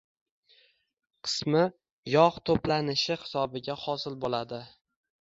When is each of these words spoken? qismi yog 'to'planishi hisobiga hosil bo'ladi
qismi 1.27 1.61
yog 2.15 2.41
'to'planishi 2.51 3.21
hisobiga 3.27 3.81
hosil 3.87 4.21
bo'ladi 4.27 4.69